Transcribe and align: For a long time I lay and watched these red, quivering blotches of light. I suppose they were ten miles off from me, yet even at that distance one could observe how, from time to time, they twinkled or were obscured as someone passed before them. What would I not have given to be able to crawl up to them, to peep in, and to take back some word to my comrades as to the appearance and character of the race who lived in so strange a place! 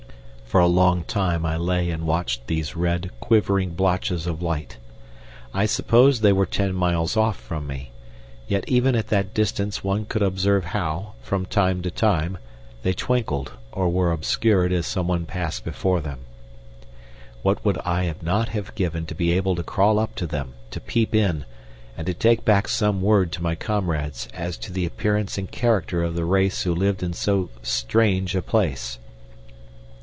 For 0.51 0.59
a 0.59 0.67
long 0.67 1.05
time 1.05 1.45
I 1.45 1.55
lay 1.55 1.89
and 1.89 2.05
watched 2.05 2.47
these 2.47 2.75
red, 2.75 3.09
quivering 3.21 3.69
blotches 3.69 4.27
of 4.27 4.41
light. 4.41 4.79
I 5.53 5.65
suppose 5.65 6.19
they 6.19 6.33
were 6.33 6.45
ten 6.45 6.75
miles 6.75 7.15
off 7.15 7.37
from 7.39 7.65
me, 7.67 7.91
yet 8.49 8.67
even 8.67 8.93
at 8.93 9.07
that 9.07 9.33
distance 9.33 9.81
one 9.81 10.03
could 10.03 10.21
observe 10.21 10.65
how, 10.65 11.13
from 11.23 11.45
time 11.45 11.81
to 11.83 11.89
time, 11.89 12.37
they 12.83 12.91
twinkled 12.91 13.53
or 13.71 13.87
were 13.87 14.11
obscured 14.11 14.73
as 14.73 14.85
someone 14.85 15.25
passed 15.25 15.63
before 15.63 16.01
them. 16.01 16.19
What 17.43 17.63
would 17.63 17.77
I 17.85 18.13
not 18.21 18.49
have 18.49 18.75
given 18.75 19.05
to 19.05 19.15
be 19.15 19.31
able 19.31 19.55
to 19.55 19.63
crawl 19.63 19.99
up 19.99 20.15
to 20.15 20.27
them, 20.27 20.55
to 20.71 20.81
peep 20.81 21.15
in, 21.15 21.45
and 21.95 22.05
to 22.07 22.13
take 22.13 22.43
back 22.43 22.67
some 22.67 23.01
word 23.01 23.31
to 23.31 23.41
my 23.41 23.55
comrades 23.55 24.27
as 24.33 24.57
to 24.57 24.73
the 24.73 24.85
appearance 24.85 25.37
and 25.37 25.49
character 25.49 26.03
of 26.03 26.13
the 26.13 26.25
race 26.25 26.63
who 26.63 26.75
lived 26.75 27.03
in 27.03 27.13
so 27.13 27.49
strange 27.63 28.35
a 28.35 28.41
place! 28.41 28.99